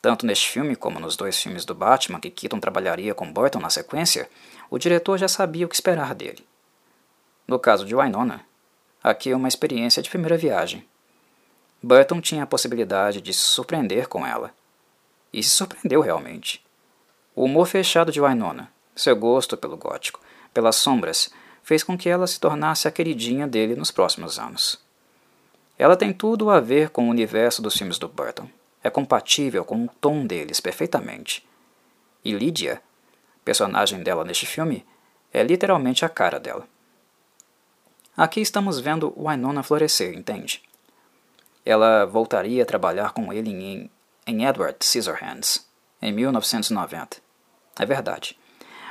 Tanto 0.00 0.24
neste 0.24 0.48
filme 0.48 0.74
como 0.74 0.98
nos 0.98 1.16
dois 1.16 1.38
filmes 1.38 1.66
do 1.66 1.74
Batman 1.74 2.18
que 2.18 2.30
Keaton 2.30 2.58
trabalharia 2.58 3.14
com 3.14 3.30
Burton 3.30 3.58
na 3.58 3.68
sequência, 3.68 4.30
o 4.70 4.78
diretor 4.78 5.18
já 5.18 5.28
sabia 5.28 5.66
o 5.66 5.68
que 5.68 5.74
esperar 5.74 6.14
dele. 6.14 6.48
No 7.46 7.58
caso 7.58 7.84
de 7.84 7.94
Winona, 7.94 8.40
aqui 9.04 9.32
é 9.32 9.36
uma 9.36 9.48
experiência 9.48 10.02
de 10.02 10.08
primeira 10.08 10.38
viagem. 10.38 10.88
Burton 11.82 12.22
tinha 12.22 12.44
a 12.44 12.46
possibilidade 12.46 13.20
de 13.20 13.34
se 13.34 13.40
surpreender 13.40 14.08
com 14.08 14.26
ela. 14.26 14.50
E 15.30 15.42
se 15.42 15.50
surpreendeu 15.50 16.00
realmente. 16.00 16.64
O 17.40 17.44
humor 17.44 17.66
fechado 17.66 18.12
de 18.12 18.20
Winona, 18.20 18.70
seu 18.94 19.16
gosto 19.16 19.56
pelo 19.56 19.74
gótico, 19.74 20.20
pelas 20.52 20.76
sombras, 20.76 21.32
fez 21.62 21.82
com 21.82 21.96
que 21.96 22.06
ela 22.06 22.26
se 22.26 22.38
tornasse 22.38 22.86
a 22.86 22.90
queridinha 22.90 23.48
dele 23.48 23.74
nos 23.74 23.90
próximos 23.90 24.38
anos. 24.38 24.78
Ela 25.78 25.96
tem 25.96 26.12
tudo 26.12 26.50
a 26.50 26.60
ver 26.60 26.90
com 26.90 27.06
o 27.06 27.10
universo 27.10 27.62
dos 27.62 27.74
filmes 27.74 27.98
do 27.98 28.06
Burton 28.06 28.46
é 28.84 28.90
compatível 28.90 29.64
com 29.64 29.86
o 29.86 29.88
tom 30.02 30.26
deles 30.26 30.60
perfeitamente. 30.60 31.42
E 32.22 32.30
Lydia, 32.34 32.82
personagem 33.42 34.02
dela 34.02 34.22
neste 34.22 34.44
filme, 34.44 34.84
é 35.32 35.42
literalmente 35.42 36.04
a 36.04 36.10
cara 36.10 36.38
dela. 36.38 36.68
Aqui 38.14 38.42
estamos 38.42 38.80
vendo 38.80 39.14
Winona 39.16 39.62
florescer, 39.62 40.12
entende? 40.12 40.62
Ela 41.64 42.04
voltaria 42.04 42.62
a 42.62 42.66
trabalhar 42.66 43.14
com 43.14 43.32
ele 43.32 43.48
em, 43.48 43.90
em 44.26 44.44
Edward 44.44 44.76
Scissorhands, 44.84 45.66
em 46.02 46.12
1990. 46.12 47.29
É 47.80 47.86
verdade. 47.86 48.36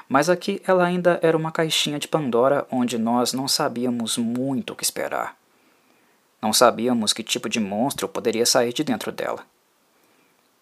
Mas 0.08 0.32
aqui 0.32 0.60
ela 0.66 0.84
ainda 0.84 1.20
era 1.22 1.38
uma 1.38 1.52
caixinha 1.52 2.00
de 2.00 2.08
Pandora 2.08 2.66
onde 2.72 2.98
nós 2.98 3.34
não 3.34 3.48
sabíamos 3.48 4.18
muito 4.18 4.74
o 4.74 4.76
que 4.76 4.84
esperar. 4.84 5.38
Não 6.42 6.52
sabíamos 6.52 7.14
que 7.14 7.22
tipo 7.22 7.48
de 7.48 7.60
monstro 7.60 8.10
poderia 8.10 8.48
sair 8.48 8.74
de 8.74 8.84
dentro 8.84 9.12
dela. 9.12 9.46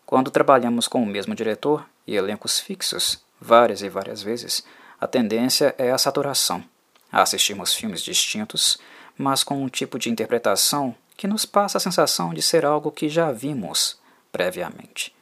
Quando 0.06 0.30
trabalhamos 0.30 0.90
com 0.90 1.02
o 1.02 1.06
mesmo 1.06 1.34
diretor 1.34 1.86
e 2.06 2.16
elencos 2.16 2.60
fixos, 2.60 3.24
várias 3.40 3.82
e 3.82 3.88
várias 3.88 4.22
vezes, 4.22 4.66
a 5.00 5.08
tendência 5.08 5.74
é 5.78 5.90
a 5.92 5.98
saturação, 5.98 6.62
a 7.10 7.22
assistirmos 7.22 7.74
filmes 7.74 8.02
distintos, 8.02 8.78
mas 9.18 9.42
com 9.42 9.64
um 9.64 9.70
tipo 9.70 9.98
de 9.98 10.10
interpretação 10.10 10.94
que 11.16 11.28
nos 11.28 11.46
passa 11.46 11.78
a 11.78 11.82
sensação 11.82 12.34
de 12.34 12.42
ser 12.42 12.66
algo 12.66 12.92
que 12.92 13.08
já 13.08 13.32
vimos 13.32 13.98
previamente. 14.34 15.17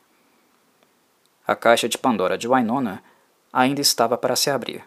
A 1.47 1.55
caixa 1.55 1.87
de 1.87 1.97
Pandora 1.97 2.37
de 2.37 2.47
Winona 2.47 3.03
ainda 3.53 3.81
estava 3.81 4.17
para 4.17 4.35
se 4.35 4.49
abrir, 4.49 4.83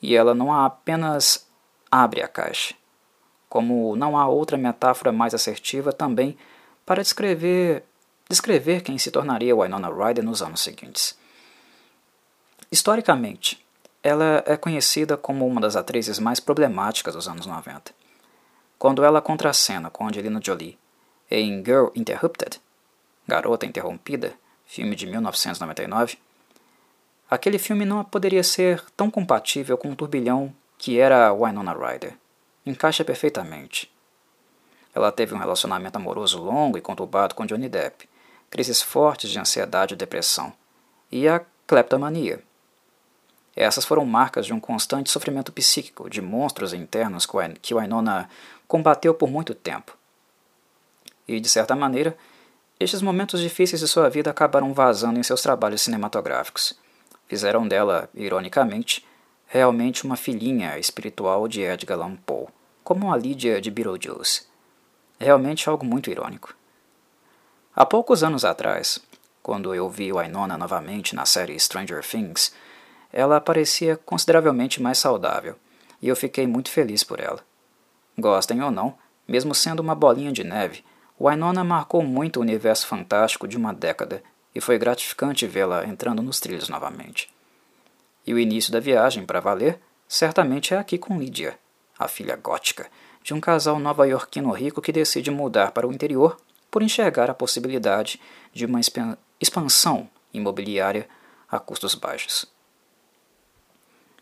e 0.00 0.14
ela 0.14 0.34
não 0.34 0.52
apenas 0.52 1.46
abre 1.90 2.22
a 2.22 2.28
caixa, 2.28 2.74
como 3.48 3.94
não 3.96 4.16
há 4.16 4.26
outra 4.26 4.56
metáfora 4.56 5.12
mais 5.12 5.34
assertiva 5.34 5.92
também 5.92 6.36
para 6.86 7.02
descrever 7.02 7.84
descrever 8.28 8.80
quem 8.80 8.96
se 8.96 9.10
tornaria 9.10 9.54
Winona 9.54 9.88
Ryder 9.88 10.24
nos 10.24 10.42
anos 10.42 10.60
seguintes. 10.60 11.18
Historicamente, 12.70 13.62
ela 14.02 14.42
é 14.46 14.56
conhecida 14.56 15.16
como 15.16 15.46
uma 15.46 15.60
das 15.60 15.76
atrizes 15.76 16.18
mais 16.18 16.40
problemáticas 16.40 17.14
dos 17.14 17.28
anos 17.28 17.44
90. 17.44 17.92
Quando 18.78 19.04
ela 19.04 19.20
contracena 19.20 19.90
com 19.90 20.08
Angelina 20.08 20.40
Jolie 20.42 20.78
em 21.30 21.62
Girl 21.64 21.88
Interrupted, 21.94 22.58
Garota 23.28 23.66
Interrompida, 23.66 24.34
filme 24.72 24.96
de 24.96 25.06
1999, 25.06 26.16
aquele 27.30 27.58
filme 27.58 27.84
não 27.84 28.02
poderia 28.02 28.42
ser 28.42 28.82
tão 28.96 29.10
compatível 29.10 29.76
com 29.76 29.92
o 29.92 29.94
turbilhão 29.94 30.50
que 30.78 30.98
era 30.98 31.30
Winona 31.30 31.74
Ryder. 31.74 32.14
Encaixa 32.64 33.04
perfeitamente. 33.04 33.92
Ela 34.94 35.12
teve 35.12 35.34
um 35.34 35.38
relacionamento 35.38 35.96
amoroso 35.96 36.42
longo 36.42 36.78
e 36.78 36.80
conturbado 36.80 37.34
com 37.34 37.44
Johnny 37.44 37.68
Depp, 37.68 38.08
crises 38.48 38.80
fortes 38.80 39.28
de 39.28 39.38
ansiedade 39.38 39.92
e 39.92 39.96
depressão, 39.96 40.54
e 41.10 41.28
a 41.28 41.44
kleptomania. 41.66 42.42
Essas 43.54 43.84
foram 43.84 44.06
marcas 44.06 44.46
de 44.46 44.54
um 44.54 44.60
constante 44.60 45.10
sofrimento 45.10 45.52
psíquico, 45.52 46.08
de 46.08 46.22
monstros 46.22 46.72
internos 46.72 47.28
que 47.60 47.74
Winona 47.74 48.26
combateu 48.66 49.12
por 49.12 49.28
muito 49.28 49.54
tempo. 49.54 49.94
E, 51.28 51.38
de 51.40 51.48
certa 51.50 51.76
maneira, 51.76 52.16
estes 52.82 53.02
momentos 53.02 53.40
difíceis 53.40 53.80
de 53.80 53.88
sua 53.88 54.08
vida 54.08 54.30
acabaram 54.30 54.72
vazando 54.72 55.18
em 55.18 55.22
seus 55.22 55.42
trabalhos 55.42 55.82
cinematográficos. 55.82 56.74
Fizeram 57.26 57.66
dela, 57.66 58.08
ironicamente, 58.14 59.06
realmente 59.46 60.04
uma 60.04 60.16
filhinha 60.16 60.78
espiritual 60.78 61.46
de 61.46 61.62
Edgar 61.62 61.98
Allan 61.98 62.16
Poe, 62.16 62.46
como 62.82 63.12
a 63.12 63.16
Lídia 63.16 63.60
de 63.60 63.70
Beetlejuice. 63.70 64.46
Realmente 65.18 65.68
algo 65.68 65.84
muito 65.84 66.10
irônico. 66.10 66.54
Há 67.74 67.86
poucos 67.86 68.22
anos 68.22 68.44
atrás, 68.44 68.98
quando 69.42 69.74
eu 69.74 69.88
vi 69.88 70.12
Wynonna 70.12 70.58
novamente 70.58 71.14
na 71.14 71.24
série 71.24 71.58
Stranger 71.58 72.04
Things, 72.04 72.54
ela 73.12 73.40
parecia 73.40 73.96
consideravelmente 73.96 74.82
mais 74.82 74.98
saudável, 74.98 75.56
e 76.00 76.08
eu 76.08 76.16
fiquei 76.16 76.46
muito 76.46 76.70
feliz 76.70 77.04
por 77.04 77.20
ela. 77.20 77.40
Gostem 78.18 78.62
ou 78.62 78.70
não, 78.70 78.94
mesmo 79.26 79.54
sendo 79.54 79.80
uma 79.80 79.94
bolinha 79.94 80.32
de 80.32 80.44
neve, 80.44 80.84
Wynonna 81.20 81.62
marcou 81.62 82.02
muito 82.02 82.38
o 82.38 82.40
universo 82.40 82.86
fantástico 82.86 83.46
de 83.46 83.56
uma 83.56 83.72
década 83.72 84.22
e 84.54 84.60
foi 84.60 84.78
gratificante 84.78 85.46
vê-la 85.46 85.84
entrando 85.86 86.22
nos 86.22 86.40
trilhos 86.40 86.68
novamente. 86.68 87.32
E 88.26 88.34
o 88.34 88.38
início 88.38 88.72
da 88.72 88.80
viagem, 88.80 89.24
para 89.24 89.40
valer, 89.40 89.80
certamente 90.08 90.74
é 90.74 90.78
aqui 90.78 90.98
com 90.98 91.18
Lydia, 91.18 91.58
a 91.98 92.08
filha 92.08 92.36
gótica, 92.36 92.88
de 93.22 93.34
um 93.34 93.40
casal 93.40 93.78
nova-iorquino 93.78 94.50
rico 94.50 94.82
que 94.82 94.92
decide 94.92 95.30
mudar 95.30 95.72
para 95.72 95.86
o 95.86 95.92
interior 95.92 96.36
por 96.70 96.82
enxergar 96.82 97.30
a 97.30 97.34
possibilidade 97.34 98.20
de 98.52 98.66
uma 98.66 98.80
expansão 99.40 100.08
imobiliária 100.32 101.08
a 101.48 101.58
custos 101.58 101.94
baixos. 101.94 102.46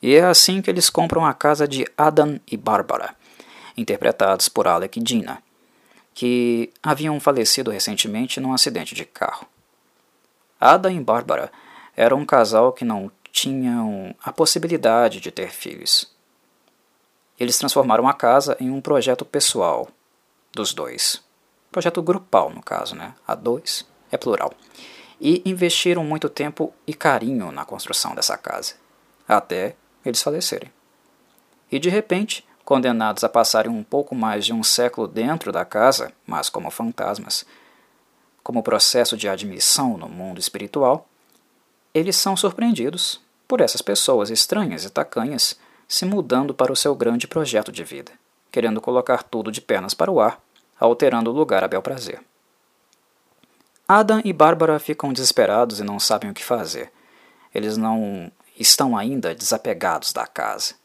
E 0.03 0.15
é 0.15 0.25
assim 0.25 0.61
que 0.61 0.71
eles 0.71 0.91
compram 0.91 1.25
a 1.25 1.35
casa 1.35 1.69
de 1.69 1.87
Adam 1.97 2.41
e 2.51 2.57
Barbara, 2.57 3.15
interpretados 3.77 4.49
por 4.49 4.67
Alec 4.67 4.99
Dina 5.01 5.43
que 6.15 6.73
haviam 6.83 7.19
falecido 7.21 7.71
recentemente 7.71 8.41
num 8.41 8.53
acidente 8.53 8.95
de 8.95 9.05
carro. 9.05 9.47
Ada 10.61 10.91
e 10.91 11.01
Bárbara 11.01 11.51
eram 11.97 12.19
um 12.19 12.27
casal 12.27 12.73
que 12.73 12.85
não 12.85 13.11
tinham 13.33 14.15
a 14.23 14.33
possibilidade 14.33 15.21
de 15.21 15.31
ter 15.31 15.51
filhos. 15.51 16.13
Eles 17.39 17.59
transformaram 17.59 18.07
a 18.07 18.13
casa 18.13 18.57
em 18.61 18.71
um 18.71 18.81
projeto 18.81 19.25
pessoal 19.25 19.89
dos 20.53 20.75
dois. 20.75 21.23
Projeto 21.71 22.03
grupal, 22.03 22.51
no 22.51 22.63
caso, 22.63 22.95
né? 22.95 23.15
A 23.27 23.35
dois 23.35 23.87
é 24.11 24.17
plural. 24.19 24.53
E 25.21 25.43
investiram 25.47 26.05
muito 26.05 26.29
tempo 26.29 26.75
e 26.87 26.93
carinho 26.93 27.53
na 27.53 27.65
construção 27.65 28.15
dessa 28.15 28.37
casa, 28.37 28.75
até 29.27 29.77
eles 30.05 30.23
falecerem. 30.23 30.73
E 31.71 31.79
de 31.79 31.89
repente, 31.89 32.45
condenados 32.71 33.25
a 33.25 33.29
passarem 33.29 33.69
um 33.69 33.83
pouco 33.83 34.15
mais 34.15 34.47
de 34.47 34.53
um 34.53 34.63
século 34.63 35.09
dentro 35.09 35.51
da 35.51 35.65
casa, 35.65 36.13
mas 36.25 36.49
como 36.49 36.71
fantasmas, 36.71 37.45
como 38.45 38.63
processo 38.63 39.17
de 39.17 39.29
admissão 39.29 39.99
no 39.99 40.09
mundo 40.09 40.39
espiritual, 40.39 41.09
eles 41.93 42.15
são 42.15 42.37
surpreendidos 42.37 43.21
por 43.49 43.61
essas 43.61 43.83
pessoas 43.83 44.31
estranhas 44.31 44.85
e 44.85 44.89
tacanhas 44.89 45.59
se 45.89 46.05
mudando 46.05 46.55
para 46.55 46.73
o 46.73 46.77
seu 46.77 46.95
grande 46.95 47.27
projeto 47.27 47.73
de 47.73 47.83
vida, 47.83 48.13
querendo 48.53 48.81
colocar 48.81 49.25
tudo 49.25 49.51
de 49.51 49.61
pernas 49.61 49.93
para 49.93 50.13
o 50.13 50.21
ar, 50.21 50.41
alterando 50.79 51.33
o 51.33 51.35
lugar 51.35 51.65
a 51.65 51.69
bel 51.69 51.83
prazer. 51.83 52.23
Adam 53.89 54.23
e 54.25 54.33
Bárbara 54.33 54.79
ficam 54.79 55.13
desesperados 55.13 55.81
e 55.81 55.83
não 55.83 55.99
sabem 55.99 56.31
o 56.31 56.35
que 56.35 56.45
fazer. 56.45 56.93
Eles 57.53 57.77
não 57.77 58.31
estão 58.57 58.97
ainda 58.97 59.35
desapegados 59.35 60.13
da 60.13 60.25
casa 60.25 60.79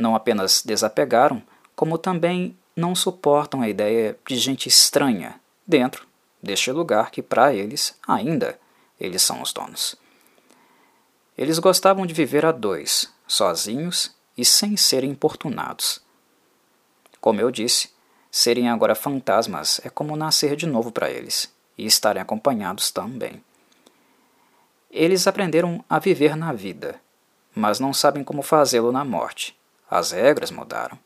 não 0.00 0.16
apenas 0.16 0.62
desapegaram, 0.62 1.42
como 1.76 1.98
também 1.98 2.56
não 2.74 2.94
suportam 2.94 3.62
a 3.62 3.68
ideia 3.68 4.18
de 4.26 4.36
gente 4.36 4.68
estranha 4.68 5.40
dentro 5.66 6.06
deste 6.42 6.72
lugar 6.72 7.10
que, 7.10 7.22
para 7.22 7.54
eles, 7.54 7.96
ainda 8.06 8.58
eles 8.98 9.22
são 9.22 9.42
os 9.42 9.52
donos. 9.52 9.96
Eles 11.36 11.58
gostavam 11.58 12.06
de 12.06 12.14
viver 12.14 12.44
a 12.44 12.52
dois, 12.52 13.12
sozinhos 13.26 14.14
e 14.36 14.44
sem 14.44 14.76
serem 14.76 15.10
importunados. 15.10 16.00
Como 17.20 17.40
eu 17.40 17.50
disse, 17.50 17.90
serem 18.30 18.68
agora 18.68 18.94
fantasmas 18.94 19.80
é 19.84 19.90
como 19.90 20.16
nascer 20.16 20.56
de 20.56 20.66
novo 20.66 20.90
para 20.90 21.10
eles, 21.10 21.52
e 21.76 21.86
estarem 21.86 22.22
acompanhados 22.22 22.90
também. 22.90 23.42
Eles 24.90 25.26
aprenderam 25.26 25.84
a 25.88 25.98
viver 25.98 26.36
na 26.36 26.52
vida, 26.52 27.00
mas 27.54 27.78
não 27.78 27.92
sabem 27.92 28.24
como 28.24 28.42
fazê-lo 28.42 28.90
na 28.90 29.04
morte. 29.04 29.56
As 29.90 30.12
regras 30.12 30.52
mudaram. 30.52 30.96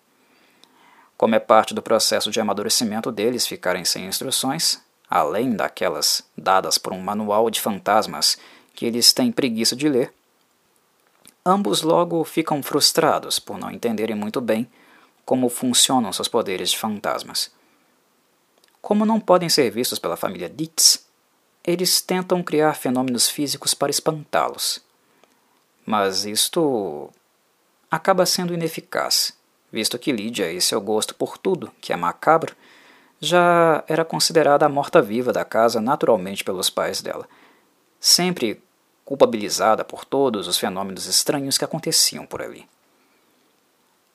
Como 1.17 1.35
é 1.35 1.39
parte 1.39 1.73
do 1.73 1.81
processo 1.81 2.31
de 2.31 2.41
amadurecimento 2.41 3.11
deles 3.11 3.47
ficarem 3.47 3.85
sem 3.85 4.05
instruções, 4.07 4.79
além 5.09 5.57
daquelas 5.57 6.23
dadas 6.37 6.77
por 6.77 6.93
um 6.93 7.01
manual 7.01 7.49
de 7.49 7.61
fantasmas 7.61 8.37
que 8.75 8.85
eles 8.85 9.13
têm 9.13 9.33
preguiça 9.33 9.75
de 9.75 9.89
ler, 9.89 10.13
ambos 11.47 11.83
logo 11.83 12.23
ficam 12.25 12.63
frustrados 12.63 13.39
por 13.39 13.57
não 13.57 13.71
entenderem 13.71 14.17
muito 14.17 14.41
bem 14.41 14.71
como 15.25 15.49
funcionam 15.49 16.13
seus 16.13 16.29
poderes 16.29 16.71
de 16.71 16.79
fantasmas. 16.79 17.51
Como 18.83 19.07
não 19.07 19.19
podem 19.19 19.49
ser 19.49 19.71
vistos 19.71 19.99
pela 19.99 20.17
família 20.17 20.49
Dietz, 20.49 21.07
eles 21.67 22.03
tentam 22.03 22.43
criar 22.43 22.75
fenômenos 22.75 23.31
físicos 23.31 23.73
para 23.73 23.91
espantá-los. 23.91 24.81
Mas 25.87 26.27
isto 26.27 27.11
acaba 27.95 28.27
sendo 28.27 28.53
ineficaz, 28.53 29.33
visto 29.71 29.97
que 30.01 30.11
Lídia 30.11 30.51
e 30.51 30.61
seu 30.61 30.81
gosto 30.81 31.15
por 31.15 31.39
tudo 31.39 31.71
que 31.81 31.93
é 31.93 31.97
macabro 31.97 32.57
já 33.21 33.85
era 33.87 34.05
considerada 34.05 34.67
a 34.67 34.69
morta-viva 34.69 35.33
da 35.33 35.45
casa 35.45 35.81
naturalmente 35.81 36.43
pelos 36.43 36.69
pais 36.69 37.01
dela, 37.01 37.29
sempre 38.01 38.61
culpabilizada 39.05 39.85
por 39.85 40.05
todos 40.05 40.49
os 40.49 40.59
fenômenos 40.59 41.07
estranhos 41.07 41.57
que 41.57 41.65
aconteciam 41.65 42.27
por 42.27 42.43
ali. 42.43 42.69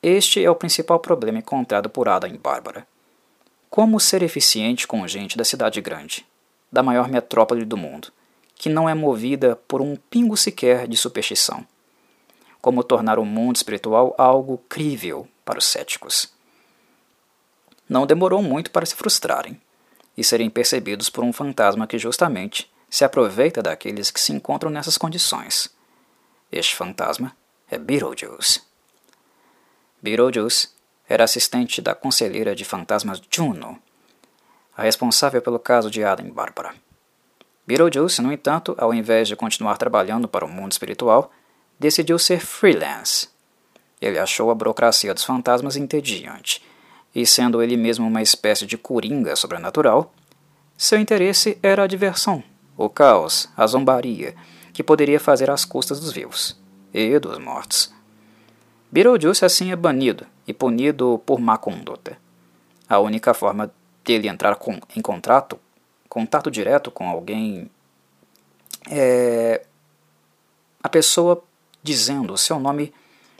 Este 0.03 0.43
é 0.43 0.51
o 0.51 0.55
principal 0.55 0.99
problema 0.99 1.39
encontrado 1.39 1.89
por 1.89 2.09
Ada 2.09 2.27
em 2.27 2.35
Bárbara. 2.35 2.85
Como 3.69 3.97
ser 3.97 4.23
eficiente 4.23 4.85
com 4.85 5.07
gente 5.07 5.37
da 5.37 5.45
cidade 5.45 5.79
grande, 5.79 6.25
da 6.69 6.83
maior 6.83 7.07
metrópole 7.07 7.63
do 7.63 7.77
mundo, 7.77 8.11
que 8.55 8.67
não 8.67 8.89
é 8.89 8.93
movida 8.93 9.55
por 9.69 9.79
um 9.79 9.95
pingo 9.95 10.35
sequer 10.35 10.85
de 10.85 10.97
superstição? 10.97 11.65
Como 12.61 12.83
tornar 12.83 13.19
o 13.19 13.25
mundo 13.25 13.55
espiritual 13.55 14.13
algo 14.17 14.57
crível 14.69 15.27
para 15.45 15.59
os 15.59 15.65
céticos. 15.65 16.31
Não 17.87 18.05
demorou 18.05 18.41
muito 18.41 18.69
para 18.71 18.85
se 18.85 18.95
frustrarem 18.95 19.59
e 20.15 20.23
serem 20.23 20.49
percebidos 20.49 21.09
por 21.09 21.23
um 21.23 21.33
fantasma 21.33 21.87
que 21.87 21.97
justamente 21.97 22.71
se 22.89 23.05
aproveita 23.05 23.61
daqueles 23.61 24.11
que 24.11 24.19
se 24.19 24.33
encontram 24.33 24.69
nessas 24.69 24.97
condições. 24.97 25.73
Este 26.51 26.75
fantasma 26.75 27.35
é 27.69 27.77
Beetlejuice. 27.77 28.61
Beetlejuice 30.01 30.69
era 31.07 31.23
assistente 31.23 31.81
da 31.81 31.95
conselheira 31.95 32.55
de 32.55 32.65
fantasmas 32.65 33.21
Juno, 33.31 33.79
a 34.75 34.83
responsável 34.83 35.41
pelo 35.41 35.59
caso 35.59 35.89
de 35.89 36.03
Adam 36.03 36.27
e 36.27 36.31
Bárbara. 36.31 36.73
Beetlejuice, 37.65 38.21
no 38.21 38.31
entanto, 38.31 38.75
ao 38.77 38.93
invés 38.93 39.27
de 39.27 39.35
continuar 39.35 39.77
trabalhando 39.77 40.27
para 40.27 40.45
o 40.45 40.49
mundo 40.49 40.71
espiritual, 40.71 41.31
decidiu 41.79 42.19
ser 42.19 42.39
freelance. 42.39 43.29
Ele 44.01 44.19
achou 44.19 44.51
a 44.51 44.55
burocracia 44.55 45.13
dos 45.13 45.23
fantasmas 45.23 45.75
entediante, 45.75 46.61
e 47.13 47.25
sendo 47.25 47.61
ele 47.61 47.77
mesmo 47.77 48.07
uma 48.07 48.21
espécie 48.21 48.65
de 48.65 48.77
coringa 48.77 49.35
sobrenatural, 49.35 50.13
seu 50.77 50.99
interesse 50.99 51.57
era 51.63 51.83
a 51.83 51.87
diversão, 51.87 52.43
o 52.77 52.89
caos, 52.89 53.49
a 53.57 53.65
zombaria, 53.65 54.35
que 54.73 54.83
poderia 54.83 55.19
fazer 55.19 55.49
às 55.49 55.65
custas 55.65 55.99
dos 55.99 56.11
vivos 56.11 56.57
e 56.93 57.17
dos 57.19 57.37
mortos. 57.37 57.93
Beetlejuice 58.91 59.45
assim 59.45 59.71
é 59.71 59.75
banido 59.75 60.25
e 60.47 60.53
punido 60.53 61.21
por 61.25 61.39
má 61.39 61.57
conduta. 61.57 62.17
A 62.87 62.99
única 62.99 63.33
forma 63.33 63.71
dele 64.03 64.27
entrar 64.27 64.55
com, 64.55 64.79
em 64.95 65.01
contrato, 65.01 65.59
contato 66.07 66.49
direto 66.49 66.89
com 66.89 67.07
alguém 67.07 67.69
é 68.89 69.63
a 70.81 70.89
pessoa 70.89 71.43
dizendo 71.81 72.33
o 72.33 72.37
seu 72.37 72.59
nome 72.59 72.93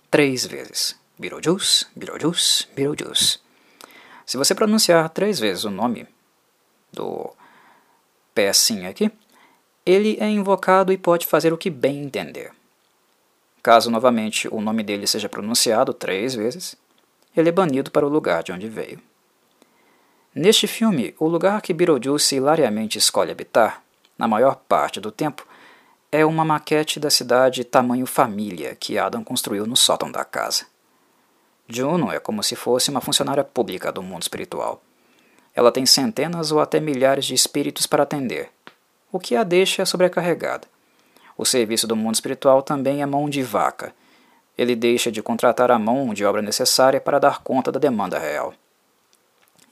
três 0.10 0.46
vezes: 0.46 1.00
Beetlejuice, 1.18 1.86
Beetlejuice, 1.96 2.68
Beetlejuice. 2.76 3.40
Se 4.26 4.38
você 4.38 4.54
pronunciar 4.54 5.10
três 5.10 5.40
vezes 5.40 5.64
o 5.64 5.72
nome 5.72 6.08
do 6.94 7.34
pecinha 8.34 8.90
aqui, 8.90 9.12
ele 9.86 10.18
é 10.20 10.30
invocado 10.30 10.94
e 10.94 10.98
pode 10.98 11.26
fazer 11.26 11.52
o 11.52 11.58
que 11.58 11.70
bem 11.70 12.04
entender. 12.04 12.52
Caso 13.62 13.90
novamente 13.92 14.48
o 14.48 14.62
nome 14.62 14.84
dele 14.84 15.08
seja 15.08 15.28
pronunciado 15.28 15.94
três 15.94 16.36
vezes, 16.36 16.76
ele 17.36 17.50
é 17.50 17.52
banido 17.52 17.92
para 17.92 18.06
o 18.06 18.10
lugar 18.10 18.44
de 18.44 18.52
onde 18.52 18.70
veio. 18.70 19.00
Neste 20.34 20.68
filme, 20.68 21.16
o 21.20 21.28
lugar 21.28 21.62
que 21.62 21.74
Beetlejuice 21.74 22.36
hilariamente 22.36 22.98
escolhe 22.98 23.32
habitar, 23.32 23.84
na 24.18 24.28
maior 24.28 24.56
parte 24.56 25.00
do 25.00 25.12
tempo, 25.12 25.46
é 26.12 26.26
uma 26.26 26.44
maquete 26.44 27.00
da 27.00 27.12
cidade 27.12 27.64
tamanho 27.64 28.08
família 28.08 28.76
que 28.76 28.98
Adam 28.98 29.24
construiu 29.24 29.68
no 29.68 29.76
sótão 29.76 30.12
da 30.12 30.26
casa. 30.26 30.66
Juno 31.68 32.12
é 32.12 32.20
como 32.20 32.42
se 32.42 32.56
fosse 32.56 32.90
uma 32.90 33.00
funcionária 33.00 33.44
pública 33.44 33.92
do 33.92 34.02
mundo 34.02 34.24
espiritual. 34.24 34.82
Ela 35.54 35.72
tem 35.72 35.86
centenas 35.86 36.52
ou 36.52 36.60
até 36.60 36.80
milhares 36.80 37.26
de 37.26 37.36
espíritos 37.36 37.86
para 37.86 38.02
atender, 38.02 38.50
o 39.12 39.20
que 39.20 39.36
a 39.36 39.44
deixa 39.44 39.86
sobrecarregada. 39.86 40.68
O 41.38 41.46
serviço 41.46 41.86
do 41.86 41.96
mundo 41.96 42.16
espiritual 42.16 42.64
também 42.64 43.04
é 43.04 43.06
mão 43.06 43.30
de 43.30 43.44
vaca. 43.44 43.94
Ele 44.58 44.76
deixa 44.76 45.12
de 45.12 45.22
contratar 45.22 45.70
a 45.70 45.78
mão 45.78 46.12
de 46.12 46.26
obra 46.26 46.42
necessária 46.42 47.00
para 47.00 47.20
dar 47.20 47.44
conta 47.44 47.72
da 47.72 47.80
demanda 47.80 48.18
real. 48.18 48.54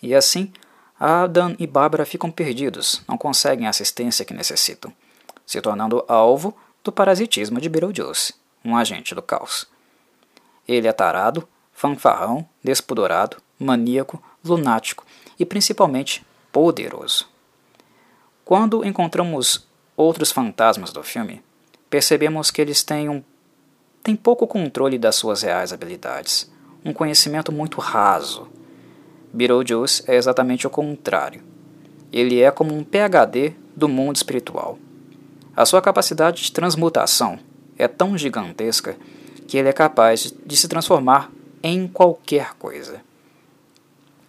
E 0.03 0.13
assim, 0.13 0.53
Adam 1.00 1.56
e 1.58 1.65
Bárbara 1.65 2.06
ficam 2.06 2.29
perdidos, 2.29 3.01
não 3.08 3.17
conseguem 3.17 3.65
a 3.65 3.72
assistência 3.72 4.24
que 4.24 4.36
necessitam, 4.36 4.94
se 5.47 5.61
tornando 5.61 6.03
alvo 6.09 6.55
do 6.83 6.91
parasitismo 6.91 7.61
de 7.61 7.69
Beetlejuice, 7.69 8.33
um 8.63 8.75
agente 8.75 9.15
do 9.15 9.21
caos. 9.21 9.65
Ele 10.67 10.89
é 10.89 10.91
tarado, 10.91 11.47
fanfarrão, 11.71 12.47
despudorado, 12.61 13.37
maníaco, 13.57 14.21
lunático 14.43 15.05
e 15.39 15.45
principalmente 15.45 16.25
poderoso. 16.51 17.29
Quando 18.43 18.85
encontramos 18.85 19.65
outros 19.95 20.31
fantasmas 20.31 20.91
do 20.91 21.01
filme, 21.01 21.41
percebemos 21.89 22.51
que 22.51 22.61
eles 22.61 22.83
têm, 22.83 23.07
um, 23.07 23.23
têm 24.03 24.15
pouco 24.15 24.45
controle 24.45 24.97
das 24.97 25.15
suas 25.15 25.43
reais 25.43 25.71
habilidades, 25.71 26.51
um 26.83 26.91
conhecimento 26.91 27.53
muito 27.53 27.79
raso. 27.79 28.49
Beetlejuice 29.31 30.03
é 30.07 30.15
exatamente 30.15 30.67
o 30.67 30.69
contrário. 30.69 31.41
Ele 32.11 32.41
é 32.41 32.51
como 32.51 32.73
um 32.73 32.83
PhD 32.83 33.53
do 33.75 33.87
mundo 33.87 34.15
espiritual. 34.15 34.77
A 35.57 35.65
sua 35.65 35.81
capacidade 35.81 36.43
de 36.43 36.51
transmutação 36.51 37.39
é 37.79 37.87
tão 37.87 38.15
gigantesca 38.15 38.95
que 39.47 39.57
ele 39.57 39.67
é 39.67 39.73
capaz 39.73 40.31
de 40.45 40.55
se 40.55 40.67
transformar 40.67 41.31
em 41.63 41.87
qualquer 41.87 42.53
coisa. 42.59 43.01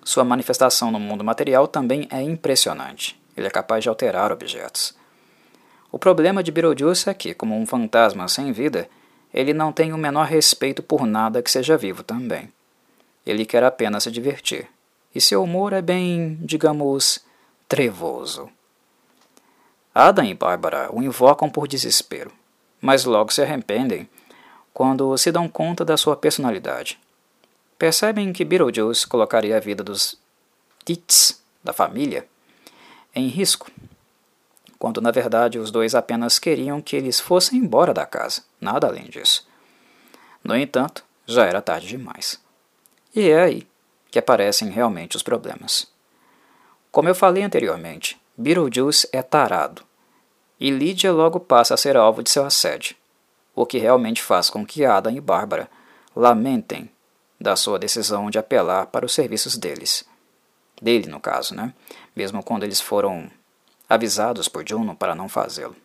Sua 0.02 0.24
manifestação 0.24 0.90
no 0.90 0.98
mundo 0.98 1.22
material 1.22 1.68
também 1.68 2.08
é 2.10 2.22
impressionante. 2.22 3.20
Ele 3.36 3.46
é 3.46 3.50
capaz 3.50 3.82
de 3.82 3.90
alterar 3.90 4.32
objetos. 4.32 4.96
O 5.92 5.98
problema 5.98 6.42
de 6.42 6.50
Beetlejuice 6.50 7.10
é 7.10 7.12
que, 7.12 7.34
como 7.34 7.54
um 7.60 7.66
fantasma 7.66 8.26
sem 8.26 8.50
vida, 8.50 8.88
ele 9.32 9.52
não 9.52 9.70
tem 9.70 9.92
o 9.92 9.98
menor 9.98 10.26
respeito 10.26 10.82
por 10.82 11.04
nada 11.04 11.42
que 11.42 11.50
seja 11.50 11.76
vivo 11.76 12.02
também. 12.02 12.48
Ele 13.26 13.44
quer 13.44 13.64
apenas 13.64 14.04
se 14.04 14.10
divertir. 14.10 14.66
E 15.14 15.20
seu 15.20 15.42
humor 15.42 15.74
é 15.74 15.82
bem, 15.82 16.38
digamos, 16.40 17.20
trevoso. 17.68 18.48
Adam 20.00 20.24
e 20.26 20.32
Bárbara 20.32 20.88
o 20.92 21.02
invocam 21.02 21.50
por 21.50 21.66
desespero, 21.66 22.30
mas 22.80 23.04
logo 23.04 23.32
se 23.32 23.42
arrependem 23.42 24.08
quando 24.72 25.18
se 25.18 25.32
dão 25.32 25.48
conta 25.48 25.84
da 25.84 25.96
sua 25.96 26.14
personalidade. 26.14 27.00
Percebem 27.76 28.32
que 28.32 28.44
Beetlejuice 28.44 29.04
colocaria 29.08 29.56
a 29.56 29.60
vida 29.60 29.82
dos 29.82 30.16
Tits 30.84 31.42
da 31.64 31.72
família 31.72 32.28
em 33.12 33.26
risco, 33.26 33.72
quando 34.78 35.00
na 35.00 35.10
verdade 35.10 35.58
os 35.58 35.72
dois 35.72 35.96
apenas 35.96 36.38
queriam 36.38 36.80
que 36.80 36.94
eles 36.94 37.18
fossem 37.18 37.58
embora 37.58 37.92
da 37.92 38.06
casa, 38.06 38.44
nada 38.60 38.86
além 38.86 39.06
disso. 39.06 39.48
No 40.44 40.56
entanto, 40.56 41.04
já 41.26 41.44
era 41.44 41.60
tarde 41.60 41.88
demais. 41.88 42.40
E 43.12 43.30
é 43.30 43.42
aí 43.42 43.66
que 44.12 44.20
aparecem 44.20 44.70
realmente 44.70 45.16
os 45.16 45.24
problemas. 45.24 45.88
Como 46.92 47.08
eu 47.08 47.16
falei 47.16 47.42
anteriormente, 47.42 48.16
Beetlejuice 48.36 49.08
é 49.12 49.22
tarado, 49.22 49.87
e 50.58 50.70
Lydia 50.70 51.12
logo 51.12 51.38
passa 51.38 51.74
a 51.74 51.76
ser 51.76 51.96
alvo 51.96 52.22
de 52.22 52.30
seu 52.30 52.44
assédio, 52.44 52.96
o 53.54 53.66
que 53.66 53.78
realmente 53.78 54.22
faz 54.22 54.50
com 54.50 54.64
que 54.64 54.84
Adam 54.84 55.12
e 55.12 55.20
Bárbara 55.20 55.68
lamentem 56.14 56.90
da 57.40 57.54
sua 57.56 57.78
decisão 57.78 58.30
de 58.30 58.38
apelar 58.38 58.86
para 58.86 59.06
os 59.06 59.14
serviços 59.14 59.56
deles 59.56 60.04
dele 60.80 61.08
no 61.08 61.20
caso, 61.20 61.54
né? 61.54 61.74
Mesmo 62.14 62.42
quando 62.42 62.62
eles 62.62 62.80
foram 62.80 63.30
avisados 63.88 64.48
por 64.48 64.66
Juno 64.66 64.94
para 64.94 65.14
não 65.14 65.28
fazê-lo. 65.28 65.76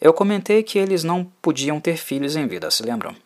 Eu 0.00 0.12
comentei 0.12 0.62
que 0.62 0.78
eles 0.78 1.02
não 1.02 1.24
podiam 1.40 1.80
ter 1.80 1.96
filhos 1.96 2.36
em 2.36 2.46
vida, 2.46 2.70
se 2.70 2.82
lembram? 2.82 3.16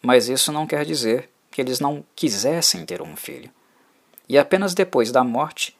Mas 0.00 0.28
isso 0.28 0.50
não 0.50 0.66
quer 0.66 0.84
dizer 0.84 1.30
que 1.50 1.60
eles 1.60 1.78
não 1.78 2.04
quisessem 2.16 2.84
ter 2.84 3.00
um 3.00 3.14
filho. 3.14 3.50
E 4.28 4.36
apenas 4.36 4.74
depois 4.74 5.12
da 5.12 5.22
morte 5.22 5.76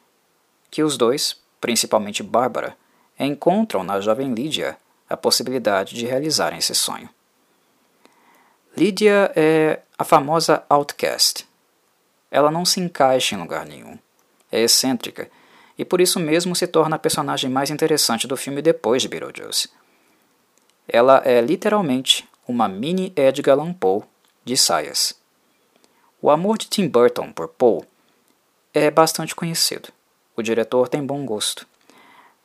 que 0.71 0.83
os 0.83 0.97
dois, 0.97 1.37
principalmente 1.59 2.23
Bárbara, 2.23 2.77
encontram 3.19 3.83
na 3.83 3.99
jovem 3.99 4.33
Lídia 4.33 4.77
a 5.09 5.15
possibilidade 5.15 5.95
de 5.95 6.05
realizarem 6.05 6.59
esse 6.59 6.73
sonho. 6.73 7.09
Lídia 8.75 9.31
é 9.35 9.79
a 9.97 10.03
famosa 10.03 10.63
outcast, 10.69 11.45
ela 12.33 12.49
não 12.49 12.65
se 12.65 12.79
encaixa 12.79 13.35
em 13.35 13.37
lugar 13.37 13.63
nenhum. 13.63 13.95
É 14.51 14.61
excêntrica 14.61 15.29
e 15.77 15.85
por 15.85 16.01
isso 16.01 16.19
mesmo 16.19 16.55
se 16.55 16.65
torna 16.65 16.95
a 16.95 16.99
personagem 16.99 17.47
mais 17.47 17.69
interessante 17.69 18.27
do 18.27 18.35
filme 18.35 18.59
depois 18.59 19.03
de 19.03 19.07
Beetlejuice. 19.07 19.69
Ela 20.87 21.21
é 21.23 21.39
literalmente 21.41 22.27
uma 22.47 22.67
mini 22.67 23.13
Edgar 23.15 23.57
Allan 23.57 23.71
Poe 23.71 24.01
de 24.43 24.57
saias. 24.57 25.13
O 26.19 26.31
amor 26.31 26.57
de 26.57 26.67
Tim 26.67 26.87
Burton 26.87 27.31
por 27.31 27.49
Poe 27.49 27.83
é 28.73 28.89
bastante 28.89 29.35
conhecido. 29.35 29.89
O 30.35 30.41
diretor 30.41 30.89
tem 30.89 31.05
bom 31.05 31.23
gosto. 31.25 31.67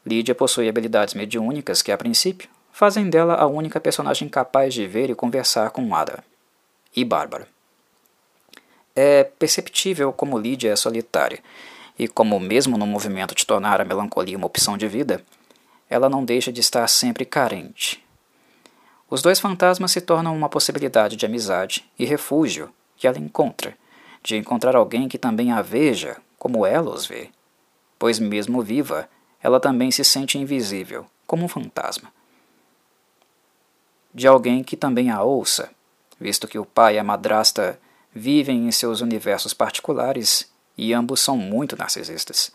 Lydia 0.09 0.35
possui 0.35 0.69
habilidades 0.69 1.15
mediúnicas 1.15 1.83
que, 1.83 1.93
a 1.93 1.99
princípio, 1.99 2.49
fazem 2.73 3.11
dela 3.11 3.35
a 3.35 3.47
única 3.47 3.79
personagem 3.79 4.29
capaz 4.29 4.73
de 4.73 4.87
ver 4.87 5.11
e 5.11 5.15
conversar 5.15 5.71
com 5.71 5.95
Ada 5.95 6.25
e 6.97 7.05
Bárbara. 7.05 7.47
É 8.97 9.25
perceptível 9.25 10.13
como 10.13 10.39
Lídia 10.39 10.73
é 10.73 10.77
solitária, 10.77 11.41
e 11.99 12.09
como, 12.09 12.41
mesmo 12.41 12.79
no 12.79 12.87
movimento 12.87 13.35
de 13.35 13.45
tornar 13.45 13.81
a 13.81 13.85
melancolia 13.85 14.37
uma 14.37 14.47
opção 14.47 14.79
de 14.79 14.89
vida, 14.89 15.23
ela 15.91 16.09
não 16.09 16.25
deixa 16.25 16.51
de 16.51 16.61
estar 16.61 16.87
sempre 16.89 17.25
carente. 17.25 18.03
Os 19.11 19.21
dois 19.21 19.41
fantasmas 19.41 19.91
se 19.91 20.01
tornam 20.01 20.35
uma 20.37 20.49
possibilidade 20.49 21.17
de 21.17 21.27
amizade 21.27 21.85
e 21.99 22.05
refúgio 22.05 22.71
que 22.97 23.07
ela 23.07 23.19
encontra, 23.19 23.77
de 24.23 24.37
encontrar 24.37 24.75
alguém 24.77 25.09
que 25.09 25.19
também 25.19 25.53
a 25.53 25.63
veja 25.63 26.17
como 26.39 26.65
ela 26.65 26.91
os 26.91 27.07
vê. 27.07 27.31
Pois, 27.99 28.19
mesmo 28.19 28.63
viva, 28.63 29.09
ela 29.43 29.61
também 29.61 29.91
se 29.91 30.05
sente 30.05 30.39
invisível, 30.39 31.07
como 31.27 31.45
um 31.45 31.49
fantasma. 31.49 32.13
De 34.13 34.27
alguém 34.27 34.65
que 34.65 34.77
também 34.77 35.11
a 35.11 35.23
ouça, 35.23 35.71
visto 36.19 36.49
que 36.49 36.59
o 36.59 36.65
pai 36.65 36.97
e 36.97 36.99
a 36.99 37.05
madrasta 37.05 37.79
vivem 38.13 38.67
em 38.67 38.73
seus 38.73 39.01
universos 39.01 39.55
particulares 39.55 40.51
e 40.77 40.93
ambos 40.93 41.21
são 41.21 41.37
muito 41.37 41.77
narcisistas. 41.77 42.51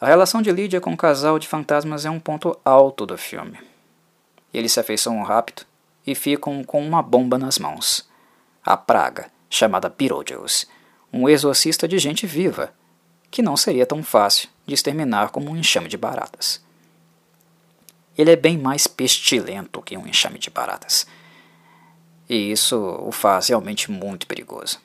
A 0.00 0.06
relação 0.06 0.42
de 0.42 0.50
Lydia 0.50 0.80
com 0.80 0.92
o 0.92 0.96
casal 0.96 1.38
de 1.38 1.46
fantasmas 1.46 2.04
é 2.04 2.10
um 2.10 2.18
ponto 2.18 2.58
alto 2.64 3.06
do 3.06 3.16
filme. 3.16 3.58
Eles 4.52 4.72
se 4.72 4.80
afeiçoam 4.80 5.22
rápido 5.22 5.64
e 6.04 6.14
ficam 6.14 6.64
com 6.64 6.84
uma 6.84 7.00
bomba 7.00 7.38
nas 7.38 7.58
mãos. 7.58 8.08
A 8.64 8.76
praga, 8.76 9.30
chamada 9.48 9.88
Beetlejuice, 9.88 10.66
um 11.12 11.28
exorcista 11.28 11.86
de 11.86 11.98
gente 11.98 12.26
viva, 12.26 12.74
que 13.30 13.42
não 13.42 13.56
seria 13.56 13.86
tão 13.86 14.02
fácil 14.02 14.48
de 14.66 14.74
exterminar 14.74 15.30
como 15.30 15.50
um 15.50 15.56
enxame 15.56 15.88
de 15.88 15.96
baratas. 15.96 16.62
Ele 18.16 18.30
é 18.30 18.36
bem 18.36 18.58
mais 18.58 18.86
pestilento 18.86 19.82
que 19.82 19.96
um 19.96 20.06
enxame 20.06 20.38
de 20.38 20.50
baratas 20.50 21.06
e 22.32 22.50
isso 22.50 22.78
o 23.06 23.12
faz 23.12 23.48
realmente 23.48 23.90
muito 23.90 24.26
perigoso. 24.26 24.78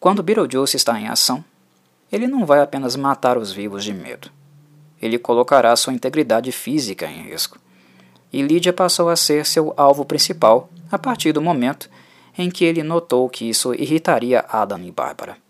Quando 0.00 0.22
Beetlejuice 0.22 0.76
está 0.76 0.98
em 1.00 1.08
ação, 1.08 1.44
ele 2.10 2.26
não 2.26 2.44
vai 2.44 2.60
apenas 2.60 2.96
matar 2.96 3.38
os 3.38 3.52
vivos 3.52 3.84
de 3.84 3.94
medo. 3.94 4.28
Ele 5.00 5.18
colocará 5.18 5.74
sua 5.76 5.92
integridade 5.92 6.50
física 6.52 7.06
em 7.06 7.22
risco. 7.22 7.58
E 8.32 8.42
Lydia 8.42 8.72
passou 8.72 9.08
a 9.08 9.16
ser 9.16 9.46
seu 9.46 9.72
alvo 9.76 10.04
principal 10.04 10.68
a 10.90 10.98
partir 10.98 11.32
do 11.32 11.40
momento 11.40 11.88
em 12.36 12.50
que 12.50 12.64
ele 12.64 12.82
notou 12.82 13.28
que 13.28 13.48
isso 13.48 13.72
irritaria 13.74 14.44
Adam 14.48 14.80
e 14.80 14.90
Bárbara. 14.90 15.43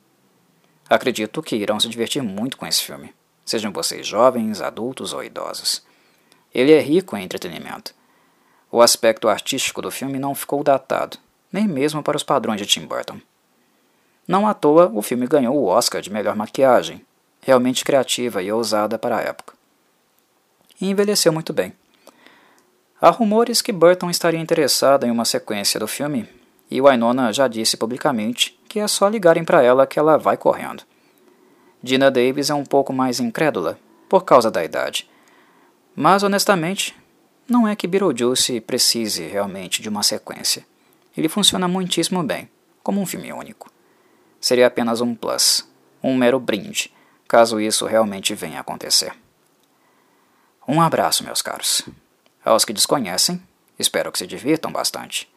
Acredito 0.88 1.42
que 1.42 1.57
irão 1.57 1.81
se 1.81 1.88
divertir 1.88 2.23
muito 2.23 2.57
com 2.57 2.66
esse 2.66 2.83
filme, 2.83 3.14
sejam 3.44 3.73
vocês 3.73 4.07
jovens, 4.07 4.61
adultos 4.61 5.12
ou 5.12 5.25
idosos. 5.25 5.83
Ele 6.53 6.73
é 6.73 6.81
rico 6.81 7.16
em 7.16 7.25
entretenimento 7.25 7.94
o 8.75 8.83
aspecto 8.83 9.29
artístico 9.29 9.81
do 9.81 9.88
filme 9.88 10.18
não 10.18 10.35
ficou 10.35 10.64
datado, 10.64 11.16
nem 11.53 11.64
mesmo 11.64 12.03
para 12.03 12.16
os 12.16 12.25
padrões 12.25 12.61
de 12.61 12.66
Tim 12.66 12.85
Burton. 12.85 13.20
Não 14.27 14.49
à 14.49 14.53
toa, 14.53 14.90
o 14.92 15.01
filme 15.01 15.29
ganhou 15.29 15.55
o 15.55 15.66
Oscar 15.66 16.03
de 16.03 16.11
melhor 16.11 16.35
maquiagem, 16.35 17.01
realmente 17.40 17.85
criativa 17.85 18.42
e 18.42 18.51
ousada 18.51 18.99
para 18.99 19.18
a 19.18 19.20
época. 19.20 19.55
E 20.81 20.90
envelheceu 20.90 21.33
muito 21.33 21.53
bem. 21.53 21.73
Há 23.01 23.11
rumores 23.11 23.62
que 23.62 23.70
Burton 23.70 24.11
estaria 24.11 24.40
interessado 24.40 25.07
em 25.07 25.11
uma 25.12 25.25
sequência 25.25 25.79
do 25.79 25.87
filme, 25.87 26.29
e 26.68 26.81
Wynonna 26.81 27.33
já 27.33 27.47
disse 27.47 27.77
publicamente 27.77 28.59
que 28.75 28.81
é 28.81 28.89
só 28.89 29.07
ligarem 29.07 29.45
para 29.45 29.63
ela 29.63 29.87
que 29.87 30.01
ela 30.01 30.19
vai 30.19 30.37
correndo. 30.37 30.83
Dina 31.81 32.11
Davis 32.11 32.51
é 32.51 32.55
um 32.55 32.65
pouco 32.65 32.93
mais 32.93 33.21
incrédula, 33.21 33.79
por 34.09 34.25
causa 34.25 34.51
da 34.51 34.65
idade. 34.65 35.09
Mas, 35.95 36.25
honestamente, 36.25 36.93
não 37.49 37.69
é 37.69 37.77
que 37.77 37.87
Beetlejuice 37.87 38.61
precise 38.61 39.23
realmente 39.29 39.81
de 39.81 39.89
uma 39.89 40.03
sequência. 40.03 40.67
Ele 41.17 41.29
funciona 41.29 41.69
muitíssimo 41.69 42.21
bem, 42.25 42.51
como 42.83 43.01
um 43.01 43.07
filme 43.07 43.33
único. 43.33 43.71
Seria 44.41 44.67
apenas 44.67 45.01
um 45.01 45.15
plus, 45.15 45.65
um 46.03 46.17
mero 46.17 46.41
brinde, 46.41 46.93
caso 47.29 47.61
isso 47.61 47.87
realmente 47.87 48.35
venha 48.35 48.59
a 48.59 48.63
acontecer. 48.63 49.15
Um 50.67 50.83
abraço, 50.83 51.23
meus 51.23 51.41
caros. 51.41 51.83
Aos 52.45 52.65
que 52.65 52.73
desconhecem, 52.73 53.41
espero 53.79 54.11
que 54.11 54.19
se 54.19 54.27
divirtam 54.27 54.73
bastante. 54.73 55.33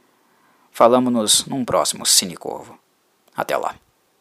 Falamos-nos 0.72 1.46
num 1.46 1.64
próximo 1.64 2.04
Cinecorvo. 2.04 2.80
Até 3.38 3.56
lá. 3.56 3.76